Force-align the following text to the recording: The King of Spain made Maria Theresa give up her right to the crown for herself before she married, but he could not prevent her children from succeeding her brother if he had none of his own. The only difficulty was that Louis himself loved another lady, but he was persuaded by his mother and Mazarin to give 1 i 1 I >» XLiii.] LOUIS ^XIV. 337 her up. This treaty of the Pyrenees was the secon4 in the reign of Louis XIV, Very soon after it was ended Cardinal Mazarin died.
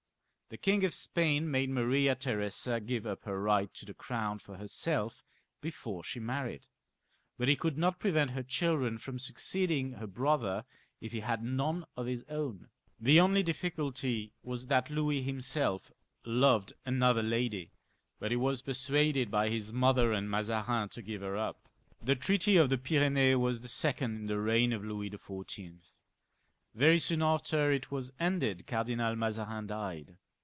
The 0.49 0.57
King 0.57 0.83
of 0.83 0.93
Spain 0.93 1.49
made 1.49 1.69
Maria 1.69 2.13
Theresa 2.13 2.81
give 2.81 3.07
up 3.07 3.23
her 3.23 3.41
right 3.41 3.73
to 3.73 3.85
the 3.85 3.93
crown 3.93 4.37
for 4.39 4.57
herself 4.57 5.23
before 5.61 6.03
she 6.03 6.19
married, 6.19 6.67
but 7.37 7.47
he 7.47 7.55
could 7.55 7.77
not 7.77 8.01
prevent 8.01 8.31
her 8.31 8.43
children 8.43 8.97
from 8.97 9.17
succeeding 9.17 9.93
her 9.93 10.07
brother 10.07 10.65
if 10.99 11.13
he 11.13 11.21
had 11.21 11.41
none 11.41 11.85
of 11.95 12.05
his 12.05 12.25
own. 12.27 12.67
The 12.99 13.17
only 13.17 13.43
difficulty 13.43 14.33
was 14.43 14.67
that 14.67 14.89
Louis 14.89 15.21
himself 15.23 15.93
loved 16.25 16.73
another 16.85 17.23
lady, 17.23 17.71
but 18.19 18.31
he 18.31 18.35
was 18.35 18.61
persuaded 18.61 19.31
by 19.31 19.47
his 19.47 19.71
mother 19.71 20.11
and 20.11 20.29
Mazarin 20.29 20.89
to 20.89 21.01
give 21.01 21.21
1 21.21 21.29
i 21.29 21.33
1 21.35 21.37
I 21.37 21.39
>» 21.39 21.39
XLiii.] 21.39 21.47
LOUIS 21.47 21.53
^XIV. 21.53 22.03
337 22.03 22.03
her 22.03 22.07
up. 22.07 22.07
This 22.17 22.25
treaty 22.25 22.57
of 22.57 22.69
the 22.69 22.77
Pyrenees 22.77 23.37
was 23.37 23.61
the 23.61 23.69
secon4 23.69 24.01
in 24.15 24.25
the 24.25 24.37
reign 24.41 24.73
of 24.73 24.83
Louis 24.83 25.09
XIV, 25.11 25.75
Very 26.75 26.99
soon 26.99 27.21
after 27.21 27.71
it 27.71 27.89
was 27.89 28.11
ended 28.19 28.67
Cardinal 28.67 29.15
Mazarin 29.15 29.67
died. 29.67 30.17